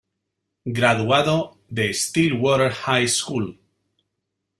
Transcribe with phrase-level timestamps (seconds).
[0.65, 3.59] Graduado de Stillwater High School.